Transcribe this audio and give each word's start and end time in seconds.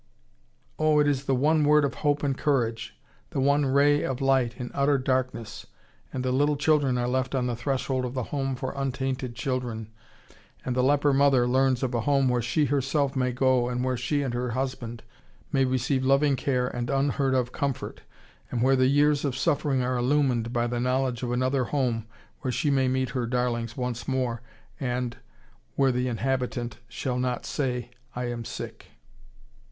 Oh, 0.79 0.97
it 0.97 1.07
is 1.07 1.25
the 1.25 1.35
one 1.35 1.63
word 1.63 1.85
of 1.85 1.93
hope 1.93 2.23
and 2.23 2.35
courage, 2.35 2.99
the 3.29 3.39
one 3.39 3.67
ray 3.67 4.01
of 4.01 4.19
light 4.19 4.55
in 4.57 4.71
utter 4.73 4.97
darkness, 4.97 5.67
and 6.11 6.25
the 6.25 6.31
little 6.31 6.57
children 6.57 6.97
are 6.97 7.07
left 7.07 7.35
on 7.35 7.45
the 7.45 7.55
threshold 7.55 8.03
of 8.05 8.15
the 8.15 8.23
Home 8.33 8.55
for 8.55 8.73
Untainted 8.75 9.35
Children, 9.35 9.91
and 10.65 10.75
the 10.75 10.81
leper 10.81 11.13
mother 11.13 11.47
learns 11.47 11.83
of 11.83 11.93
a 11.93 12.01
Home 12.01 12.29
where 12.29 12.41
she 12.41 12.65
herself 12.65 13.15
may 13.15 13.31
go 13.31 13.69
and 13.69 13.83
where 13.85 13.95
she 13.95 14.23
and 14.23 14.33
her 14.33 14.49
husband 14.49 15.03
may 15.51 15.65
receive 15.65 16.03
loving 16.03 16.35
care 16.35 16.67
and 16.67 16.89
unheard 16.89 17.35
of 17.35 17.51
comfort, 17.51 18.01
and 18.49 18.63
where 18.63 18.75
the 18.75 18.87
years 18.87 19.23
of 19.23 19.37
suffering 19.37 19.83
are 19.83 19.97
illumined 19.97 20.51
by 20.51 20.65
the 20.65 20.79
knowledge 20.79 21.21
of 21.21 21.31
another 21.31 21.65
Home 21.65 22.07
where 22.39 22.51
she 22.51 22.71
may 22.71 22.87
meet 22.87 23.11
her 23.11 23.27
darlings 23.27 23.77
once 23.77 24.07
more, 24.07 24.41
and 24.79 25.17
"where 25.75 25.91
the 25.91 26.07
inhabitant 26.07 26.79
shall 26.87 27.19
not 27.19 27.45
say, 27.45 27.91
I 28.15 28.25
am 28.31 28.43
sick." 28.43 28.87